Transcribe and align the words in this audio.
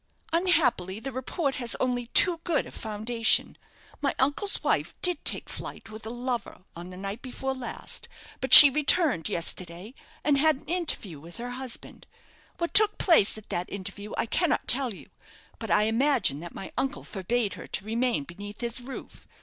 "Unhappily, 0.33 0.99
the 0.99 1.11
report 1.11 1.57
has 1.57 1.75
only 1.79 2.07
too 2.07 2.41
good 2.43 2.65
a 2.65 2.71
foundation. 2.71 3.55
My 4.01 4.15
uncle's 4.17 4.63
wife 4.63 4.95
did 5.03 5.23
take 5.23 5.47
flight 5.47 5.91
with 5.91 6.07
a 6.07 6.09
lover 6.09 6.63
on 6.75 6.89
the 6.89 6.97
night 6.97 7.21
before 7.21 7.53
last; 7.53 8.07
but 8.39 8.51
she 8.51 8.71
returned 8.71 9.29
yesterday, 9.29 9.93
and 10.23 10.39
had 10.39 10.55
an 10.55 10.65
interview 10.65 11.19
with 11.19 11.37
her 11.37 11.51
husband. 11.51 12.07
What 12.57 12.73
took 12.73 12.97
place 12.97 13.37
at 13.37 13.49
that 13.49 13.71
interview 13.71 14.13
I 14.17 14.25
cannot 14.25 14.67
tell 14.67 14.91
you; 14.91 15.07
but 15.59 15.69
I 15.69 15.83
imagine 15.83 16.39
that 16.39 16.55
my 16.55 16.71
uncle 16.79 17.03
forbade 17.03 17.53
her 17.53 17.67
to 17.67 17.85
remain 17.85 18.23
beneath 18.23 18.59
his 18.61 18.81
roof. 18.81 19.27